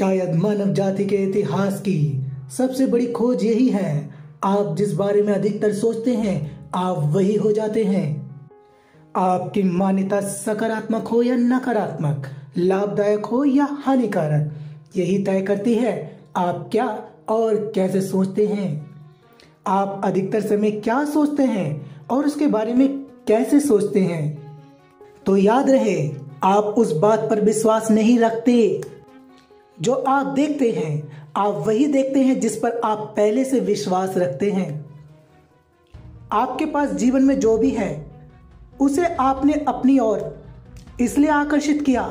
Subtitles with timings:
[0.00, 4.10] शायद मानव जाति के इतिहास की सबसे बड़ी खोज यही है।
[4.44, 8.30] आप जिस बारे में अधिकतर सोचते हैं, आप वही हो जाते हैं।
[9.16, 12.26] आपकी मान्यता सकारात्मक हो या नकारात्मक,
[12.58, 14.52] लाभदायक हो या हानिकारक,
[14.96, 16.86] यही तय करती है आप क्या
[17.28, 18.90] और कैसे सोचते हैं।
[19.66, 22.88] आप अधिकतर समय क्या सोचते हैं और उसके बारे में
[23.28, 24.24] कैसे सोचते हैं?
[25.26, 26.10] तो याद रहे,
[26.42, 28.80] आप उस बात पर विश्वास नहीं रखते
[29.82, 34.50] जो आप देखते हैं, आप वही देखते हैं जिस पर आप पहले से विश्वास रखते
[34.50, 34.90] हैं।
[36.32, 38.10] आपके पास जीवन में जो भी है,
[38.80, 40.44] उसे आपने अपनी ओर
[41.00, 42.02] इसलिए आकर्षित किया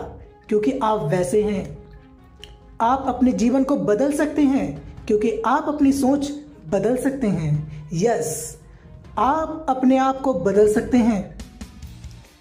[0.47, 1.83] क्योंकि आप वैसे हैं।
[2.81, 6.31] आप अपने जीवन को बदल सकते हैं क्योंकि आप अपनी सोच
[6.69, 8.57] बदल सकते हैं। यस,
[9.17, 11.39] आप अपने आप को बदल सकते हैं।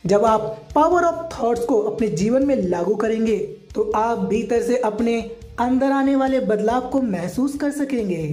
[0.06, 4.76] जब आप पावर ऑफ़ थॉट्स को अपने जीवन में लागू करेंगे तो आप भीतर से
[4.76, 5.20] अपने
[5.60, 8.24] अंदर आने वाले बदलाव को महसूस कर सकेंगे।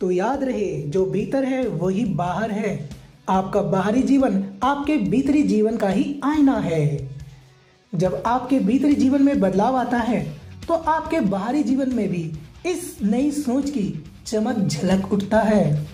[0.00, 2.88] तो याद रहे, जो भीतर है, वही बाहर है।
[3.28, 7.10] आपका बाहरी जीवन आपके भीतरी जीवन का ही आईना है।
[7.92, 10.20] जब आपके भीतरी जीवन में बदलाव आता है
[10.68, 12.30] तो आपके बाहरी जीवन में भी
[12.66, 15.86] इस नई सोच की चमक झलक उठता है।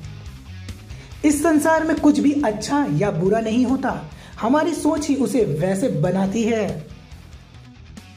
[1.24, 4.00] इस संसार में कुछ भी अच्छा या बुरा नहीं होता।
[4.40, 6.97] हमारी सोच ही उसे वैसे बनाती है।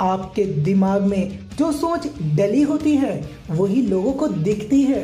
[0.02, 5.04] आपके दिमाग में जो सोच डली होती है, वही लोगों को दिखती है।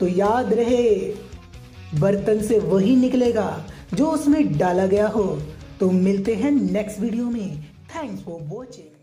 [0.00, 1.14] तो याद रहे,
[2.00, 5.24] बर्तन से वही निकलेगा जो उसमें डाला गया हो।
[5.80, 8.95] तो मिलते हैं नेक्स्ट वीडियो में। Thanks for watching